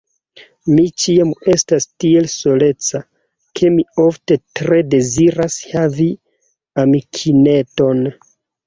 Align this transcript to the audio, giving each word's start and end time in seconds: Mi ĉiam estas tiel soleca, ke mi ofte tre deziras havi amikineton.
Mi 0.77 0.85
ĉiam 1.03 1.33
estas 1.55 1.85
tiel 2.03 2.29
soleca, 2.37 3.03
ke 3.61 3.71
mi 3.77 3.87
ofte 4.07 4.41
tre 4.61 4.83
deziras 4.97 5.63
havi 5.77 6.13
amikineton. 6.87 8.07